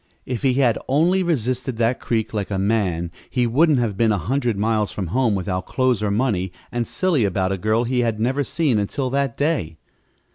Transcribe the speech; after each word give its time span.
If 0.25 0.41
he 0.41 0.55
had 0.55 0.79
only 0.87 1.21
resisted 1.21 1.77
that 1.77 1.99
creek 1.99 2.33
like 2.33 2.49
a 2.49 2.57
man 2.57 3.11
he 3.29 3.45
wouldn't 3.45 3.77
have 3.77 3.95
been 3.95 4.11
a 4.11 4.17
hundred 4.17 4.57
miles 4.57 4.89
from 4.91 5.05
home 5.13 5.35
without 5.35 5.67
clothes 5.67 6.01
or 6.01 6.09
money, 6.09 6.51
and 6.71 6.87
silly 6.87 7.23
about 7.23 7.51
a 7.51 7.57
girl 7.59 7.83
he 7.83 7.99
had 7.99 8.19
never 8.19 8.43
seen 8.43 8.79
until 8.79 9.11
that 9.11 9.37
day. 9.37 9.77